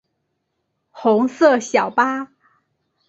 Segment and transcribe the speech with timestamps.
[0.89, 2.31] 红色小巴